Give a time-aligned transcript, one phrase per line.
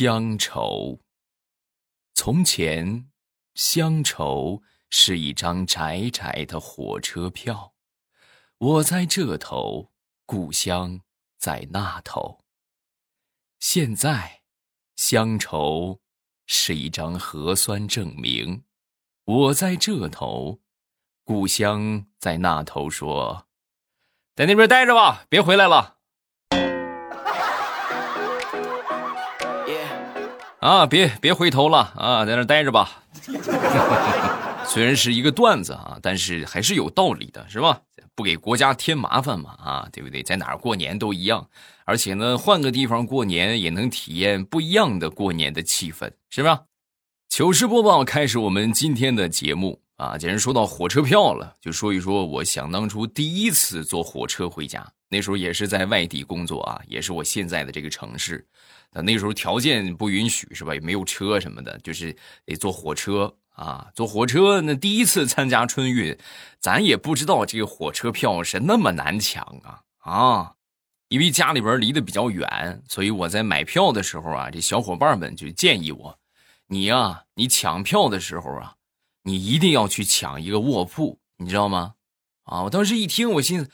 [0.00, 1.00] 乡愁。
[2.14, 3.10] 从前，
[3.56, 7.74] 乡愁是一张窄窄的火车票，
[8.58, 9.90] 我在这头，
[10.24, 11.00] 故乡
[11.36, 12.44] 在那头。
[13.58, 14.42] 现在，
[14.94, 16.00] 乡愁
[16.46, 18.62] 是一张核酸证明，
[19.24, 20.60] 我在这头，
[21.24, 22.88] 故乡在那头。
[22.88, 23.48] 说，
[24.36, 25.97] 在那边待着吧，别回来了。
[30.60, 33.04] 啊，别别回头了啊，在那待着吧。
[34.66, 37.80] 虽然是一个段子啊，但是还是有道理的，是吧？
[38.14, 40.22] 不给国家添麻烦嘛，啊，对不对？
[40.22, 41.48] 在哪儿过年都一样，
[41.84, 46.64] 而且呢，换个地方过年也能体验不一样的过年的气氛，是吧？
[47.28, 58.44] 糗事播报开始，我们今天的节目啊，既然说到火车票了，就说一说我想当初第一次坐火车回家，那时候也是在外地工作啊，也是我现在的这个城市。
[58.90, 60.74] 那那时候条件不允许是吧？
[60.74, 63.88] 也没有车什么的，就是得坐火车啊。
[63.94, 66.18] 坐火车，那第一次参加春运，
[66.58, 70.54] 咱也不知道这个火车票是那么难抢啊啊！
[71.08, 76.18] 因为家里边离得比较远，所以我在买票的时候啊，这小伙伴们就建议我：
[76.68, 78.76] 你呀，你抢票的时候啊，
[79.22, 81.94] 你一定要去抢一个卧铺，你知道吗？
[82.44, 82.62] 啊！
[82.62, 83.68] 我当时一听，我心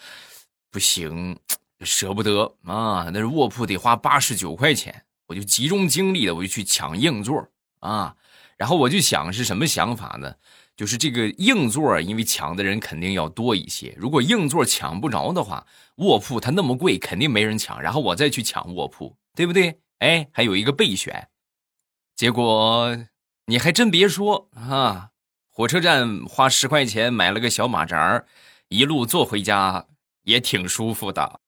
[0.71, 1.39] 不行。
[1.81, 3.11] 舍不得啊！
[3.13, 7.49] 那是卧铺得花八十九块钱，我就集中精力的，我就去抢硬座
[7.81, 8.17] 啊。
[8.57, 10.35] 然后我就想是什么想法呢？
[10.77, 13.95] 就是这个硬座，因为抢的人肯定要多一些。
[13.97, 15.65] 如果硬座抢不着的话，
[15.97, 17.81] 卧铺它那么贵，肯定没人抢。
[17.81, 19.79] 然后我再去抢卧铺，对不对？
[20.01, 21.29] 哎，还有一个备选。
[22.17, 22.97] 结果
[23.47, 25.11] 你还真别说啊，
[25.49, 28.25] 火车站花十块钱买了个小马扎
[28.69, 29.87] 一路坐回家
[30.23, 31.41] 也挺舒服的。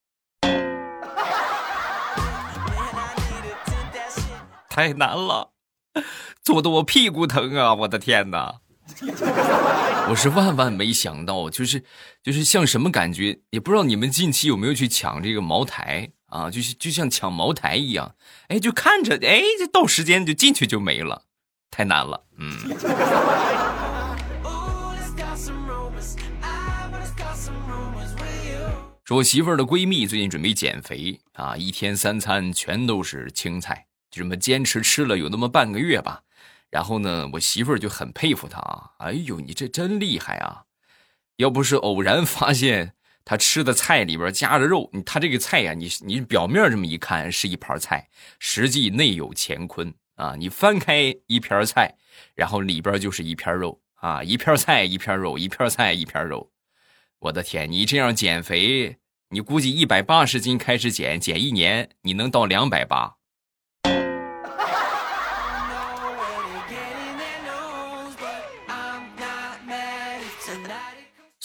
[4.77, 5.53] 太难了，
[6.43, 7.73] 坐的我屁股疼啊！
[7.73, 8.61] 我的天哪，
[10.11, 11.83] 我是万万没想到，就是
[12.23, 16.51] 就是像什么感觉，也不知道你们近期有没有去抢这个茅台啊？
[16.51, 18.17] 就是就像抢茅台一样，
[18.49, 21.23] 哎，就看着，哎，这到时间就进去就没了，
[21.71, 22.55] 太难了，嗯。
[29.05, 33.87] 说我媳妇儿的闺蜜最近准备减肥啊，一天三餐全都是青菜。
[34.17, 36.23] 就这么坚持吃了有那么半个月吧，
[36.71, 38.91] 然后呢，我媳妇儿就很佩服他啊！
[38.97, 40.65] 哎呦，你这真厉害啊！
[41.37, 42.95] 要不是偶然发现
[43.27, 50.35] 他吃的菜里边夹着肉，你他这个菜呀，你你表面这么一看是一盘菜，实际内有乾坤啊！
[50.39, 51.95] 你翻开一片菜，
[52.35, 56.51] 然后里边就是一片肉啊，一片菜一片肉，一片菜一片肉。
[57.19, 58.97] 我的天，你这样减肥，
[59.29, 63.16] 你估计一百八十斤开始减，减一年你能到两百八。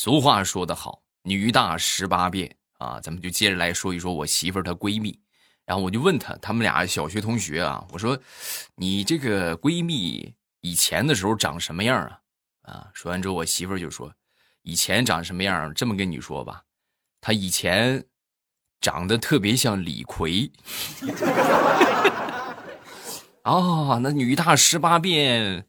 [0.04, 3.00] 俗话说得好，女大十八变啊！
[3.04, 5.20] 咱们就接着来说一说我媳妇儿她闺蜜。
[5.64, 8.20] 然后我就问她，他们俩小学同学啊，我说
[8.78, 12.20] ：“你这个闺蜜以前的时候长什么样啊？”
[12.66, 14.12] 啊，说完之后，我媳妇儿就说
[14.66, 15.72] ：“以前长什么样？
[15.76, 16.64] 这么跟你说吧，
[17.22, 18.04] 她以前
[18.80, 20.52] 长得特别像李逵。
[23.44, 25.68] 哦， 那女大十八变，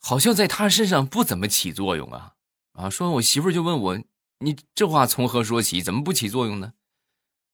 [0.00, 2.32] 好像在她身上不怎么起作用啊。”
[2.78, 2.88] 啊！
[2.88, 3.98] 说我媳妇就问我，
[4.38, 5.82] 你这话从何说起？
[5.82, 6.74] 怎么不起作用呢？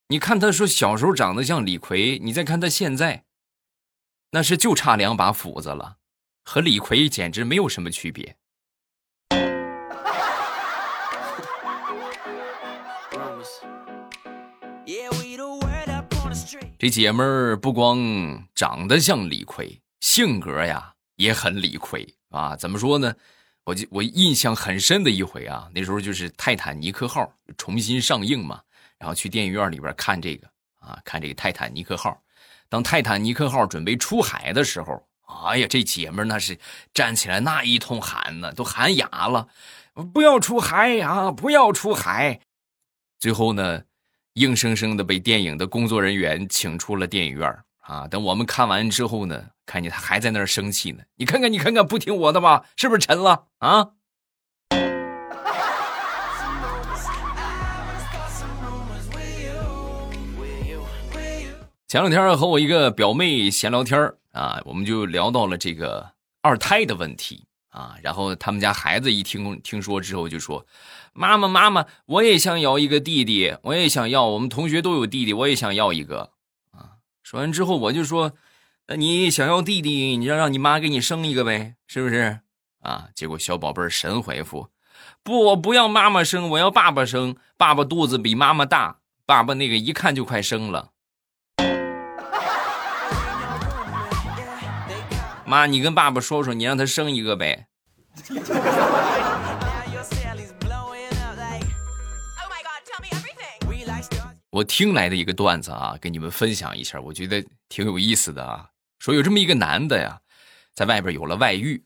[0.09, 3.25] 你看他说小时候长得像李逵，你再看他现在，
[4.33, 5.97] 那是就差两把斧子了，
[6.45, 8.37] 和李逵简直没有什么区别。
[16.79, 22.55] 这姐们儿不光长得像李逵，性格呀也很李逵啊！
[22.55, 23.15] 怎么说呢？
[23.65, 27.23] 我就我印象很深的一回啊，那时候就是《泰坦尼克号》
[27.57, 28.61] 重新上映嘛，
[28.99, 30.47] 然后去电影院里边看这个
[30.81, 32.11] 啊，看这个《泰坦尼克号》。
[32.69, 35.06] 当《泰坦尼克号》准备出海的时候，
[35.47, 36.59] 哎呀，这姐们那是
[36.93, 39.49] 站起来那一通喊呢，都喊哑了，
[40.12, 42.41] 不要出海啊，不要出海！
[43.19, 43.83] 最后呢，
[44.35, 47.50] 硬生生的被电影的工作人员请出了电影院
[47.85, 48.09] 啊。
[48.09, 49.47] 等我们看完之后呢。
[49.67, 53.93] 看见他还在那儿生气呢，你看看，你看看，不听我的吧，是不是沉了啊？
[61.89, 66.11] 前两天和我一个表妹闲聊天啊，我们就聊到了这个
[66.43, 70.67] 二胎的问题啊，然后他们家孩子一听听说之后就说
[71.15, 76.33] ：“妈妈，妈妈，我也想要一个弟弟，我也想要，我们同学都有弟弟，我也想要一个。”
[77.25, 78.35] 说完之后我就说。
[78.87, 82.41] 那你想要弟弟，你就让你妈给你生一个呗，是不是？
[82.82, 84.69] 啊，结果小宝贝儿神回复：
[85.23, 87.35] 不，我不要妈妈生，我要爸爸生。
[87.56, 90.91] 爸爸肚子比妈妈大，爸爸那个一看就快生了。
[95.47, 97.67] 妈，你跟爸爸说说，你让他生一个呗。
[104.55, 108.71] 我听来的一个段子啊，跟你们分享一下，我觉得挺有意思的啊。
[109.01, 110.21] 说有这么一个男的呀，
[110.75, 111.85] 在外边有了外遇，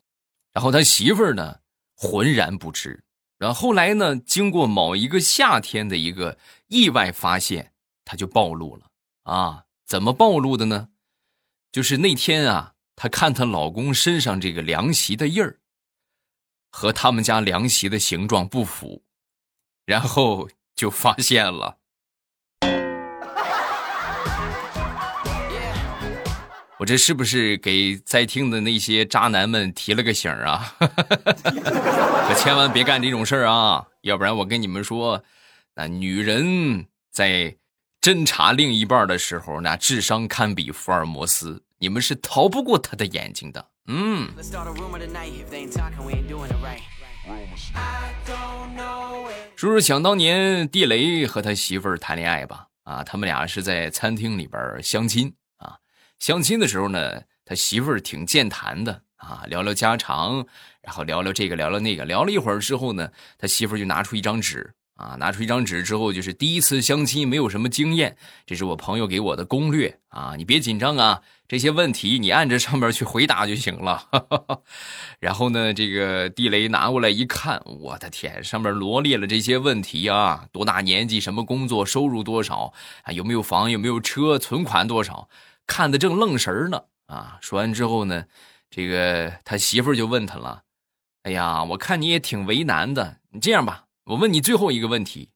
[0.53, 1.61] 然后他媳妇儿呢
[1.97, 3.03] 浑然不知。
[3.39, 6.37] 然后后来呢，经过某一个夏天的一个
[6.67, 7.73] 意外发现，
[8.05, 8.91] 他就暴露了
[9.23, 9.65] 啊。
[9.87, 10.91] 怎么暴露的呢？
[11.73, 15.61] 就是那天啊，她看她老公身上这个凉席的印儿，
[16.71, 19.05] 和他们家凉席的形状不符，
[19.87, 21.78] 然后就发现了。
[26.79, 30.75] 我这是不是给在听的那些渣男们提了个醒啊？
[30.81, 35.23] 可千万别干这种事儿啊，要不然我跟你们说，
[35.75, 37.57] 那女人在
[38.01, 43.67] 侦查另一半的时候，那智商堪比福尔摩斯，你们是逃不过他的眼睛的。
[43.89, 44.29] 嗯。
[49.57, 55.33] 说说想当年地雷和他媳妇儿谈恋爱吧，啊，他们俩是在餐厅里边相亲。
[56.19, 60.47] 相亲的时候呢，他媳妇儿挺健谈的啊，聊聊家常，
[60.83, 68.17] 然后聊聊这个，聊聊那个，聊了一会儿之后呢，他媳妇儿就拿出一张纸啊，拿出一张纸之后，就是第一次相亲，没有什么经验，
[68.47, 74.09] 这是我朋友给我的攻略啊，你别紧张啊，这些问题你按着上面去回答就行了。
[75.21, 82.73] 然后呢，这个地雷拿过来一看，我的天，上面罗列了这些问题啊，多大年纪，什么工作，收入多少
[83.03, 85.29] 啊，有没有房，有没有车，存款多少。
[85.69, 87.39] 看的正愣神呢，啊！
[87.41, 88.27] 说完之后呢，
[88.71, 90.65] 这个他媳妇就问他了
[91.23, 93.21] ：“哎呀，我看你也挺为难的。
[93.31, 95.31] 你这样吧，我问你最后一个问题，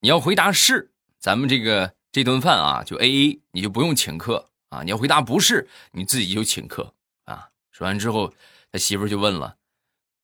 [0.00, 4.84] 你要回答是，咱们这个这顿饭啊就 A A，你就不用请客啊。
[4.84, 6.94] 你要回答不是，你自己就请客
[7.24, 8.32] 啊。”说完之后，
[8.70, 9.56] 他媳妇就问了：“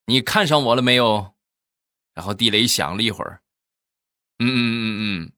[0.06, 1.34] 你看上我了没有？”
[2.14, 3.42] 然后地雷想了一会儿，
[4.38, 5.32] 嗯嗯嗯嗯，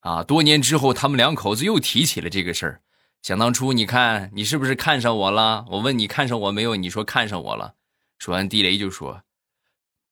[0.00, 2.82] 啊，多年之后，他们两口子又提起了这个事儿。
[3.22, 5.64] 想当初，你看你是不是看上我了？
[5.68, 6.76] 我问你看上我没有？
[6.76, 7.74] 你说看上我了。
[8.18, 9.22] 说完，地雷就说：“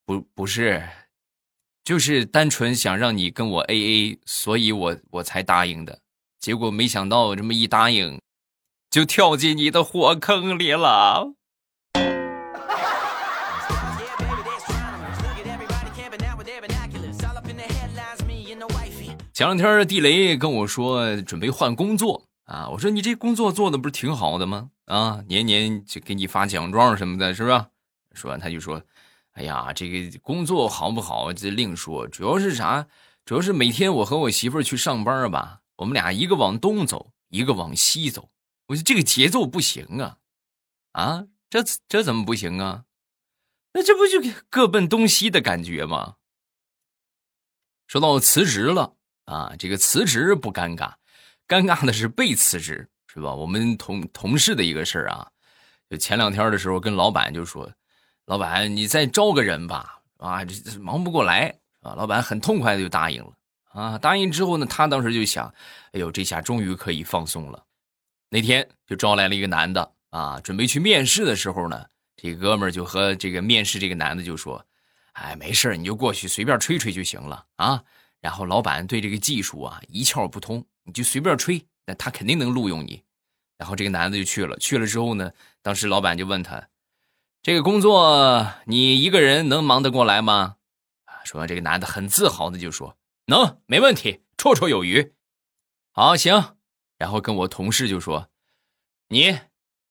[0.05, 0.83] 不，不是，
[1.83, 5.99] 就是单纯想让你跟我 A A，所以我我才答应的。
[6.39, 8.19] 结果没想到这么一答应，
[8.91, 11.33] 就跳进你的火坑里了。”
[19.33, 22.25] 前两天地雷跟我说准备换工作。
[22.45, 24.69] 啊，我说你这工作做的不是挺好的吗？
[24.85, 27.69] 啊，年年就给你发奖状什么的，是吧？
[28.13, 28.81] 说完他就说
[29.33, 32.87] ：“哎呀，这个工作好不好这另说，主要是啥？
[33.25, 38.29] 主要是每天我和我媳妇去上班吧，我们俩一个往东走，一个往西走，
[38.67, 40.17] 我说这个节奏不行啊！
[40.91, 42.85] 啊，这这怎么不行啊？
[43.73, 44.21] 那这不就
[44.51, 46.17] 各奔东西的感觉吗？
[47.87, 48.95] 说到辞职了
[49.25, 50.93] 啊，这个辞职不尴尬。”
[51.47, 53.33] 尴尬的是被辞职，是吧？
[53.33, 55.27] 我们同同事的一个事儿啊，
[55.89, 57.71] 就前两天的时候跟老板就说
[58.25, 63.31] ：“老板，你再招个人吧，啊，这忙不过来啊。”老板很痛快的就答应了
[63.71, 63.97] 啊。
[63.97, 65.53] 答应之后呢，他当时就想
[65.93, 67.63] ：“哎呦，这下终于可以放松了。”
[68.29, 71.85] 那天就招来了一个男的啊，准备去面试的时候呢，
[72.17, 74.65] 这哥们儿就和这个面试这个男的就说
[75.13, 77.83] ：“哎，没事你就过去随便吹吹就行了啊。”
[78.25, 80.65] 然后老板对这个技术啊一窍不通。
[80.83, 83.03] 你就随便吹，那他肯定能录用你。
[83.55, 86.69] 然后这个男的就去了，去了之后呢，当时老板就问他
[87.43, 90.55] ：“这个工作你一个人能忙得过来吗？”，
[91.23, 95.13] 说完这个男的很自豪的就说：“能，没问题，绰绰有余。”
[95.93, 96.57] 好，行。
[96.97, 98.29] 然后跟我同事就说
[99.09, 99.39] ：“你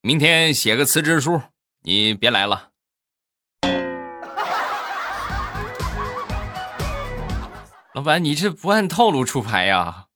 [0.01, 1.41] 明天写个辞职书，
[1.83, 2.71] 你别来了。”
[7.94, 10.06] 老板，你这不按套路出牌呀？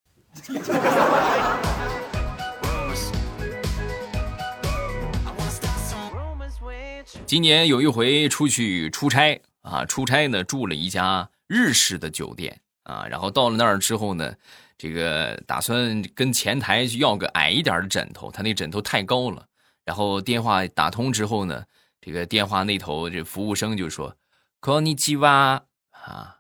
[7.27, 14.35] 今年有一回出去出差啊，出差呢住了一家日式的酒店啊，然后到了那儿之后呢，
[14.77, 19.47] 这个打算跟前台去要个矮一点的枕头，他那枕头太高了。
[19.85, 21.65] 然后电话打通之后呢，
[22.01, 24.15] 这个电话那头这服务生就说：“
[24.61, 26.38] こんにちは。”啊，”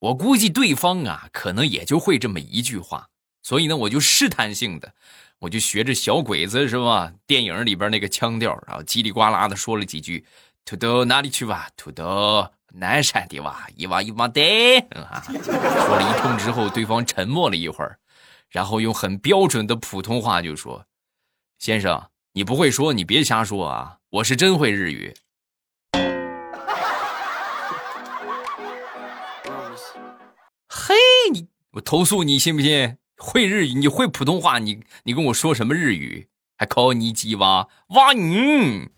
[0.00, 3.08] 我估计对方啊可能也就会这么一句话。
[3.42, 4.92] 所以呢，我就试探性的，
[5.38, 7.12] 我就学着小鬼子是吧？
[7.26, 10.26] 电影里边那个腔调，然后叽里呱啦的说了几句
[10.66, 11.68] ：“土豆哪里去吧？
[11.76, 14.40] 土豆南山的哇，一哇一哇的。”
[15.00, 17.98] 啊，说了一通之后，对方沉默了一会儿，
[18.50, 20.84] 然后用很标准的普通话就说
[21.58, 25.14] ：“先生，你不会说，你别瞎说啊，我是真会日语。”
[30.68, 30.94] 嘿，
[31.32, 32.96] 你我投诉你信不信？
[33.16, 36.28] 会日语，你会普通话，你你跟我说什么日语？
[36.56, 38.88] 还考你鸡巴哇你！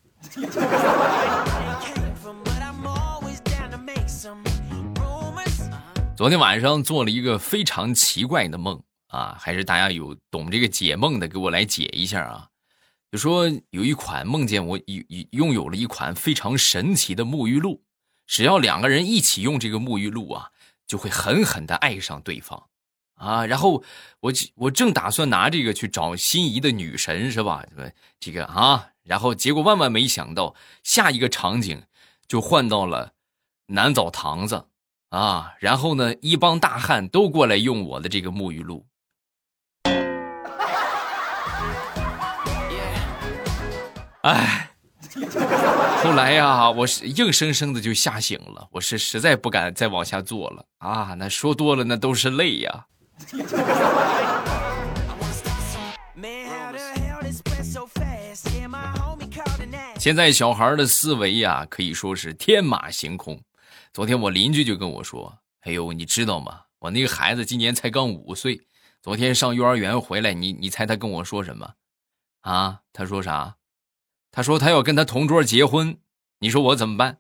[6.16, 12.48] 昨天晚上做了一个非常奇怪的梦啊，还是大家有懂这个解梦的，给我来解一下啊。
[13.10, 17.82] 就说有一款梦见我拥拥有了一款非常神奇的沐浴露，
[18.26, 20.50] 只要两个人一起用这个沐浴露啊。
[20.90, 22.66] 就会狠狠的爱上对方，
[23.14, 23.46] 啊！
[23.46, 23.84] 然后
[24.18, 27.64] 我我正打算拿这个去找心仪的女神，是吧？
[28.18, 31.84] 这个啊，然后结果万万没想到，下一个场景
[32.26, 33.12] 就换到了
[33.66, 34.66] 男澡堂子
[35.10, 35.54] 啊！
[35.60, 38.84] 然后呢，一帮大汉都过来用我的这个沐浴露，
[44.22, 44.69] 哎。
[46.02, 51.14] 后来呀，我是硬生生的就吓醒了，我是实在不敢再往下做了啊！
[51.18, 52.86] 那说多了那都是泪呀。
[59.98, 63.38] 现在小孩的思维呀，可以说是天马行空。
[63.92, 66.60] 昨天我邻居就跟我说：“哎呦，你知道吗？
[66.78, 68.60] 我那个孩子今年才刚五岁，
[69.02, 71.74] 昨天上幼儿园回来，你你猜他跟我说什么？
[72.40, 72.80] 啊？
[72.92, 73.56] 他说啥？”
[74.32, 75.96] 他说他要跟他同桌结婚，
[76.38, 77.18] 你说我怎么办？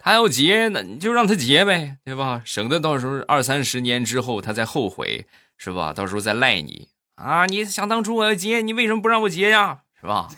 [0.00, 2.42] 他要结，那你就让他结呗，对吧？
[2.44, 5.26] 省得到时候二三十年之后他再后悔，
[5.56, 5.92] 是吧？
[5.92, 7.46] 到时候再赖你啊！
[7.46, 9.82] 你想当初我要结，你为什么不让我结呀？
[10.00, 10.28] 是吧？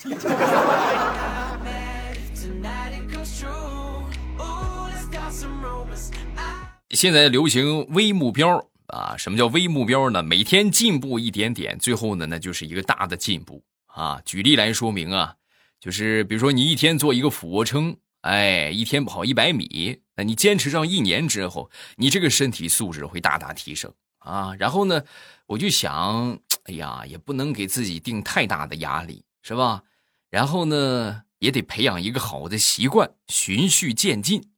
[6.91, 8.69] 现在流行微目标。
[8.89, 10.23] 啊，什么叫微目标呢？
[10.23, 14.21] 每天进步一点点，最后呢，那就是一个大的进步啊。
[14.25, 15.35] 举例来说明啊，
[15.81, 24.55] 就是比如说你一天做一个俯卧撑，哎，一天跑一百米，那你坚持上一年之后，你这个身体素质会大大提升啊。
[24.59, 25.03] 然后呢，
[25.47, 29.83] 我就想，哎呀，也不能给自己定太大的压力，是吧？
[30.31, 34.51] 然后呢，也得培养一个好的习惯，循序渐进。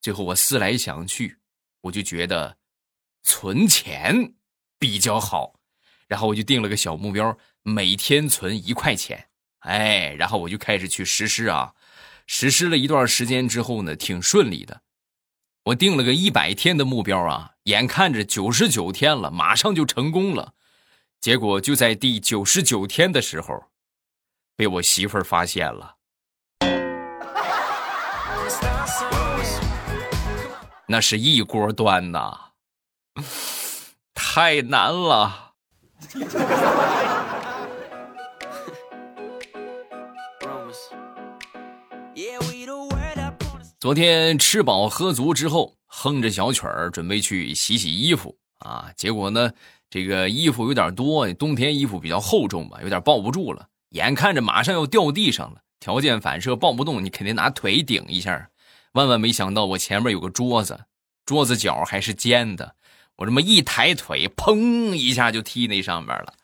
[0.00, 1.36] 最后我思来想去，
[1.82, 2.56] 我就觉得。
[3.26, 4.34] 存钱
[4.78, 5.54] 比较好，
[6.06, 9.26] 然后我就定了个小目标，每天存一块钱。
[9.58, 11.74] 哎，然后我就开始去实施啊，
[12.28, 14.82] 实施了一段时间之后呢，挺顺利的。
[15.64, 20.54] 我定了个一百天的目标啊，眼看着九十九天了，马上就成功了。
[21.20, 23.64] 结果就在第九十九天的时候，
[24.54, 25.96] 被我媳妇儿发现了。
[30.86, 32.45] 那是一锅端呐。
[34.14, 35.52] 太难了。
[43.78, 48.90] 昨天吃饱喝足之后，哼着小曲儿，准备去洗洗衣服啊。
[48.96, 49.52] 结果呢，
[49.88, 53.68] 这个衣服有点多，冬天衣服比较厚重吧，有点抱不住了。
[53.90, 58.50] 眼看着马上要掉地上了，条件反射抱不动，你肯定拿腿顶一下。
[58.92, 60.86] 万万没想到，我前面有个桌子，
[61.24, 62.74] 桌子角还是尖的。
[63.16, 66.34] 我这么一抬腿，砰一下就踢那上面了，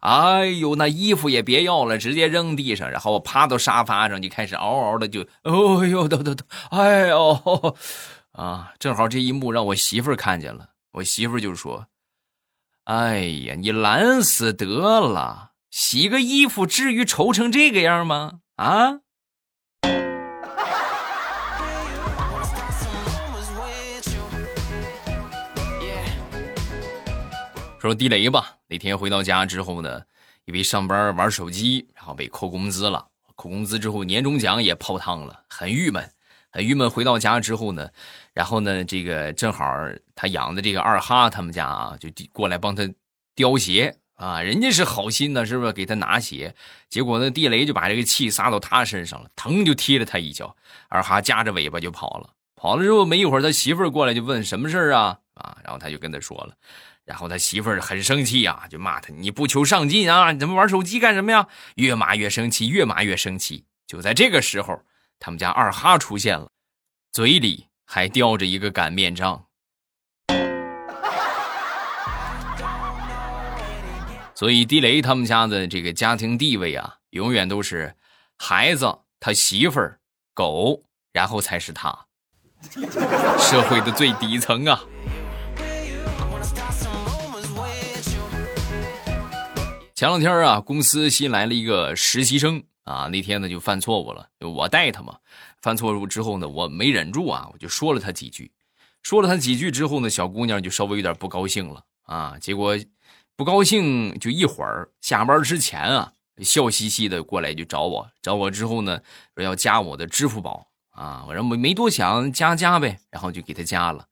[0.00, 5.52] 哎呦，那衣服也别要了，直接扔地上，然后我趴到沙发上就开始嗷嗷的就，哎
[5.88, 7.76] 呦，都都都，哎呦，
[8.32, 11.86] 啊，正好这一幕让我媳妇看见了，我媳妇就说
[12.84, 14.66] ：“哎呀，你懒死得
[15.00, 18.40] 了，洗个衣服至于愁成这个样吗？
[18.56, 19.00] 啊？”
[27.88, 28.56] 说地雷吧。
[28.68, 30.00] 那天回到家之后呢，
[30.44, 33.06] 因为上班玩手机，然后被扣工资了。
[33.34, 36.08] 扣工资之后，年终奖也泡汤了，很郁闷，
[36.50, 36.88] 很郁闷。
[36.88, 37.88] 回到家之后呢，
[38.32, 39.64] 然后呢，这个正好
[40.14, 42.88] 他养的这个二哈他们家啊，就过来帮他
[43.34, 44.40] 叼鞋啊。
[44.40, 46.54] 人家是好心的，是不是给他拿鞋？
[46.88, 50.54] 结果呢，地雷就把这个气撒到他身上了，疼就踢了他一脚。
[50.88, 52.30] 二哈夹着尾巴就跑了。
[52.54, 55.18] 跑了之后没一会儿，他媳妇儿过来就问什么事儿啊？
[55.34, 56.54] 啊，然后他就跟他说了。
[57.04, 61.48] 然后他媳妇儿很生气啊就骂他你不求上进啊你怎么玩手机干什么呀？
[61.74, 63.64] 越骂越生气越骂越生气。
[63.86, 64.80] 就在这个时候
[65.18, 66.48] 他们家二哈出现了
[67.10, 69.46] 嘴里还叼着一个擀面杖。
[74.34, 77.94] 所以地雷他们家的这个家庭地位啊永远都是
[78.38, 80.00] 孩子他媳妇儿
[80.34, 80.82] 狗
[81.12, 82.06] 然后才是他。
[83.38, 84.80] 社会的最底层啊。
[90.02, 95.16] 前两天啊，公司新来了一个实习生啊，那天呢就犯错误了，我带他嘛，
[95.60, 98.50] 犯错误之后呢，我没忍住啊，我就说了他几句，
[99.04, 102.76] 说了他几句之后呢，小姑娘就稍微有点不高兴了啊，结果
[103.36, 109.00] 不高兴就一会儿下班之前啊，笑嘻嘻的过来就找我，找我之后呢，
[109.36, 114.04] 说要加我的支付宝啊，我说没没多想，加加呗，然后就给他加了，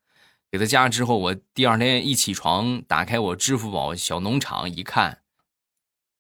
[0.53, 5.19] 给他加之后，我第二天一起床，打开我支付宝小农场一看。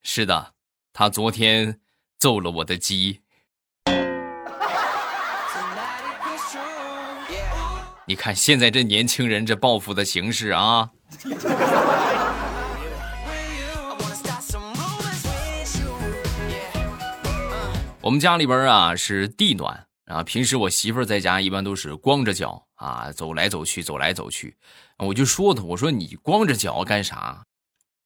[0.03, 0.55] 是的，
[0.93, 1.79] 他昨天
[2.19, 3.21] 揍了我的鸡。
[8.07, 10.91] 你看现在这年轻人这报复的形式啊！
[18.01, 24.57] 我们家里边啊是地暖啊，平时我媳妇在家一般都是光着脚啊走来走去，走来走去。
[24.99, 27.45] 我就说他，我说你光着脚干啥？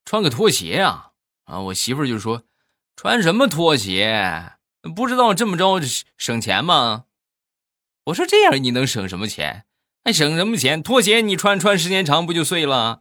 [0.05, 1.13] 穿个拖鞋呀！
[1.45, 2.45] 啊，我媳妇就说
[2.97, 4.53] ：“穿什么拖鞋？
[4.95, 5.81] 不知道这么着
[6.17, 7.05] 省钱吗？”
[8.07, 9.65] 我说：“这样你能省什么钱？
[10.05, 10.83] 还省什么钱？
[10.83, 13.01] 拖鞋你穿穿时间长不就碎了？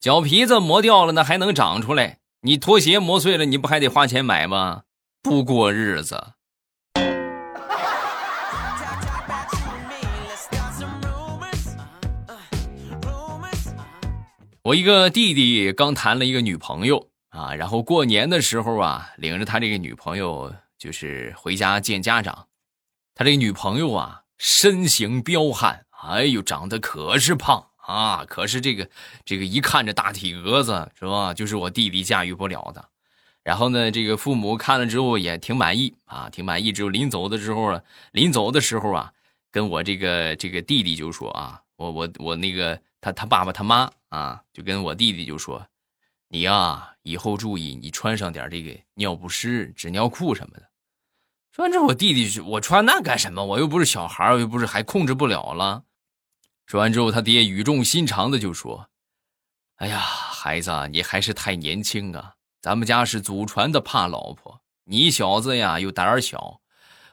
[0.00, 2.18] 脚皮子磨掉了，那还能长出来？
[2.40, 4.82] 你拖鞋磨碎了，你不还得花钱买吗？
[5.22, 6.32] 不过日子。”
[14.64, 17.11] 我一个弟弟刚谈了一个女朋友。
[17.32, 22.46] 啊，然后过年的时候啊，领着他这个女朋友就是回家见家长。
[23.14, 28.26] 他这个女朋友啊，身形彪悍，哎呦，长得可是胖啊！
[28.28, 28.86] 可是这个
[29.24, 32.86] 这个一看这大体格子是吧，就是我弟弟驾驭不了的。
[33.42, 36.70] 然后呢，这个父母看了之后也挺满意啊，挺满意。
[36.70, 39.10] 只有临走的时候啊，临走的时候啊，
[39.50, 45.66] 跟我这个这个弟弟就说啊，我我我那个他他爸爸他妈啊，就跟我弟弟就说。
[46.32, 50.66] 你呀，以后注意，你穿上点这个尿不湿、纸尿裤什么的。
[51.52, 53.44] 说完之后，我弟弟我穿那干什么？
[53.44, 55.84] 我又不是小孩，我又不是还控制不了了。
[56.64, 58.88] 说完之后，他爹语重心长的就说
[59.76, 62.32] ：“哎呀，孩子，你还是太年轻啊！
[62.62, 66.62] 咱们家是祖传的怕老婆，你小子呀又胆小，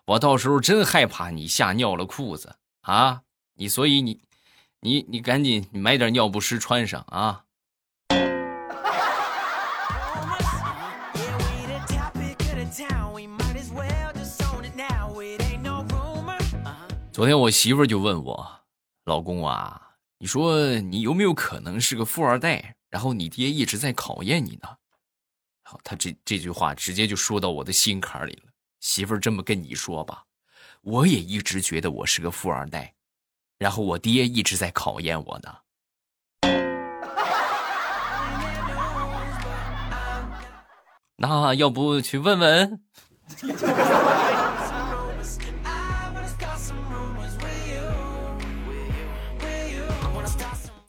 [0.06, 3.24] 我到时候真害怕你吓尿了裤子啊！
[3.56, 4.22] 你所以你，
[4.80, 7.44] 你你赶紧买点尿不湿穿上啊！”
[17.20, 18.50] 昨天我媳妇就问我
[19.04, 22.78] ：“老公啊，你说你有没有可能是个富二代？
[22.90, 24.70] 然后你爹一直在考验你呢？”
[25.64, 28.52] 好，他这这句话直接就说到我的心坎里了。
[28.80, 30.24] 媳妇这么跟你说吧，
[30.82, 32.94] 我也一直觉得我是个富二代，
[33.58, 35.54] 然后我爹一直在考验我呢。
[41.18, 42.82] 那要不去问问？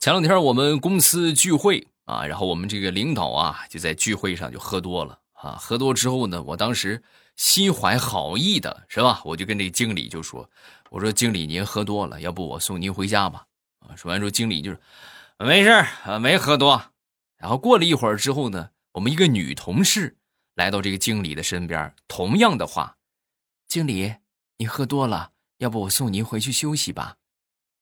[0.01, 7.03] 前两天我们公司聚会啊，然后我们这个领导啊就在聚会上就喝多了啊，喝多之后呢，我当时
[7.37, 10.49] 心怀好意的是吧，我就跟这个经理就说
[10.89, 13.45] ：“我说经理您喝多了，要不我送您回家吧？”
[13.87, 14.81] 啊，说完之后经理就是
[15.39, 16.83] 没事啊，没喝多。
[17.37, 20.17] 然后过了一会儿之后呢，我们一个女同事
[20.55, 22.97] 来到这个经理的身边，同样的话
[23.69, 24.15] ：“经理，
[24.57, 27.17] 你喝多了，要不我送您回去休息吧？”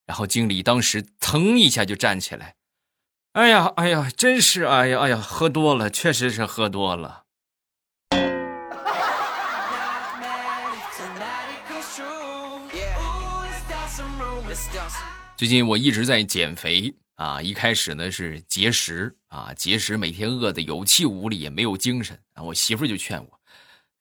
[0.08, 2.54] 然后经理当时腾一下就站起来，
[3.34, 7.24] 哎呀哎呀，真是哎呀哎呀，喝多了，确实是喝多了。
[15.36, 22.18] 最近我一直在减肥啊，一开始呢是节食啊，节食每天饿得有气无力，也没有精神。
[22.32, 23.38] 然后我媳妇就劝我，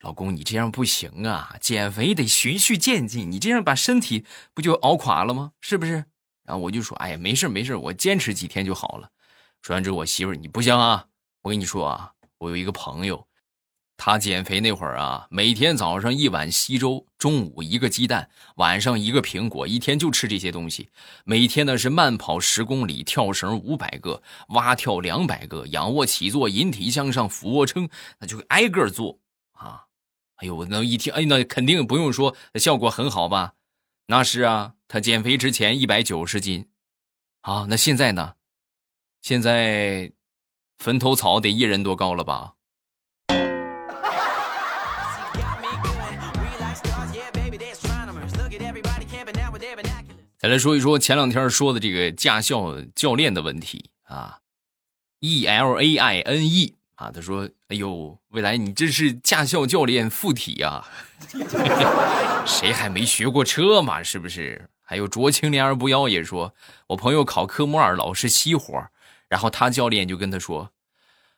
[0.02, 5.54] 老公你这样不行啊，减肥得循序渐进，你这样把身体不就熬垮了吗？
[5.60, 6.06] 是不是？
[6.44, 9.10] 然后我就说，哎呀，没事没事，我坚持几天就好了。
[9.64, 11.08] 说完之后，我媳妇儿你不行啊，
[11.42, 13.28] 我跟你说啊，我有一个朋友，
[13.98, 20.90] 他减肥那会儿啊，每天早上一碗稀粥，中午一个鸡蛋，晚上一个苹果，一天就吃这些东西。
[21.26, 29.20] 每天呢是慢跑十公里，跳绳五百个，蛙跳两百个，仰卧起坐，引体向上，俯卧撑，那就挨个做
[29.54, 29.87] 啊。
[30.38, 33.54] 哎呦，我那一听，哎，那肯定不用说，效果很好吧？
[34.08, 34.74] 那是啊。
[34.90, 36.70] 他减肥之前一百九十斤，
[37.42, 38.36] 啊，那现在呢？
[39.22, 40.14] 现在
[40.78, 42.54] 坟头草得一人多高了吧？
[50.38, 54.40] 再来说一说前两天说的这个驾校教练的问题啊
[55.20, 60.84] ，E L A I N E 啊，他说：“哎呦，未来你这是驾校教练附体啊？
[62.46, 64.02] 谁还没学过车嘛？
[64.04, 66.54] 是不是？”还有濯清涟而不妖也说，
[66.88, 68.74] 我朋友考科目二老是熄火，
[69.28, 70.72] 然后他教练就跟他说：“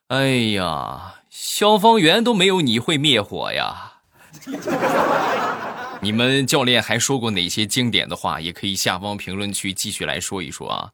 [0.07, 3.99] 哎呀，消防员都没有你会灭火呀。
[6.01, 8.39] ”你们教练还说过哪些经典的话？
[8.39, 10.91] 也可以下方评论区继续来说一说啊。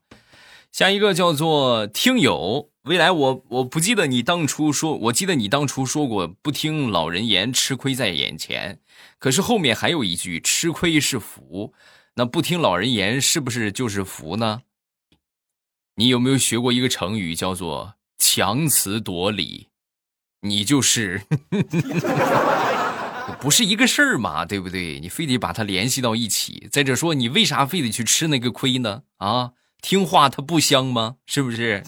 [0.71, 8.79] 下一个叫做听友未来，我我不记得你当初说，我记得你当初说过不听老人言，吃亏在眼前。
[9.17, 11.73] 可是后面还有一句，吃亏是福。
[12.13, 14.61] 那不听老人言是不是就是福呢？
[15.95, 19.69] 你有没有学过一个成语叫做强词夺理？
[20.41, 21.23] 你就是。
[23.41, 24.99] 不是一个事儿嘛，对不对？
[24.99, 26.67] 你非得把它联系到一起。
[26.71, 29.01] 再者说，你为啥非得去吃那个亏呢？
[29.17, 29.53] 啊，
[29.85, 31.17] 听话它不香吗？
[31.27, 31.83] 是不是？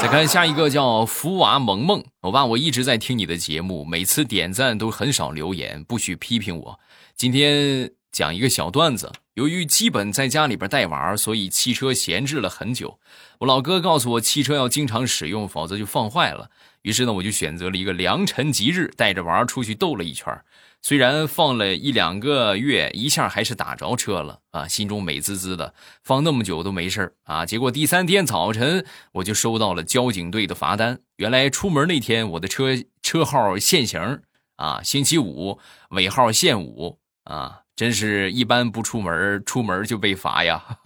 [0.00, 6.80] 再看下一个叫福娃萌萌，欧巴，我一直在听你的节目，每次点赞都很少留言，不许批评我。
[7.14, 12.98] 今天讲一个小段子，由于基本在家里边带娃，所以汽车闲置了很久。
[13.38, 16.50] 我老哥告诉我，汽车要经常使用，否则就放坏了。
[16.82, 20.36] 于是呢，我就选择了一个良辰吉日，带着娃出去兜了一圈。
[20.80, 25.74] 虽然放了一两个月，一下还是打着车了啊，心中美滋滋的。
[26.02, 31.00] 放那么久都没事啊，结果第三天早晨我就收到了交警队的罚单。
[31.16, 32.68] 原来出门那天我的车
[33.02, 34.22] 车号限行
[34.56, 35.58] 啊，星期五
[35.90, 40.64] 尾号限五啊，真是一般不出门，出门就被罚呀。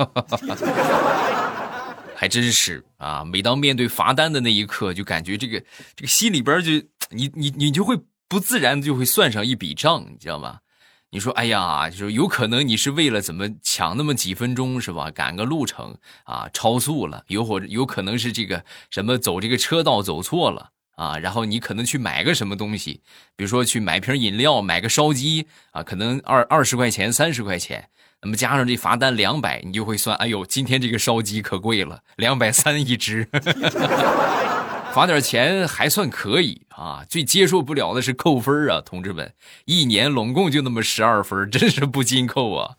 [2.14, 3.24] 还真是啊！
[3.24, 5.58] 每当面对罚单的那一刻，就感觉这个
[5.96, 6.70] 这个心里边就
[7.10, 7.98] 你你你就会
[8.32, 10.60] 不自然就会算上一笔账，你知道吗？
[11.10, 15.10] 你说哎呀，就是有可能你是为了怎么抢那么几分钟是吧？
[15.10, 23.02] 赶个路程啊，超速了，有或有可能是这个什么走这个车道走错了啊，然后你可能去买个什么东西，
[23.36, 27.90] 比如说去买瓶饮料，买个烧鸡啊，可能二二十块钱三十块钱。
[28.22, 33.28] 那么加上这罚单两百，你就会算，哎呦，今天这个烧鸡可贵了，两百三一只，
[34.92, 37.02] 罚点钱还算可以啊。
[37.08, 39.32] 最接受不了的是扣分啊，同志们，
[39.64, 42.76] 一年拢共就那么十二分，真是不禁扣啊。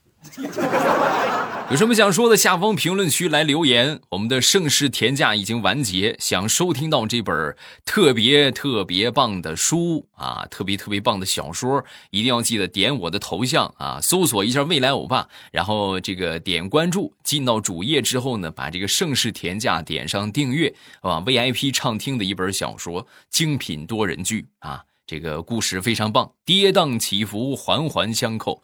[1.72, 4.00] 有什么想说的，下方评论区来留言。
[4.10, 28.62] 我们的盛世田价已经完结，想收听到这本特别特别棒的书啊，特别特别棒的小说，一定要记得点我的头像啊，搜索一下未来欧巴，然后这个点关注，进到主页之后呢，把这个盛世田价点上订阅啊，VIP 畅听的一本小说，精品多人剧啊，这个故事非常棒，跌宕起伏，环环相扣，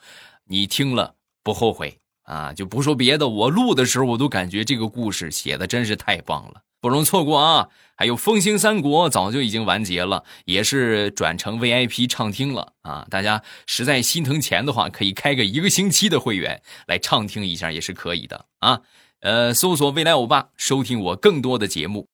[0.50, 1.98] 你听了不后悔。
[2.30, 7.70] 啊，就不说别的，我录的时候我都感觉这个故事写的真是太棒了，不容错过啊！
[7.96, 13.08] 还有《风行三国》早就已经完结了，也是转成 VIP 畅听了啊！
[13.10, 18.82] 大家实在心疼钱的话，可以开个一个星期的会员来畅听一下，也是可以的啊！
[19.22, 22.08] 呃，搜索“未来欧巴”，收听我更多的节目，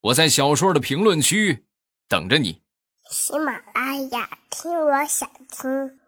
[0.00, 1.64] 我在小说的评论区
[2.08, 2.62] 等着你。
[3.10, 6.01] 喜马拉雅，听我想听。